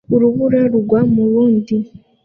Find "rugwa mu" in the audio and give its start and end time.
0.71-1.23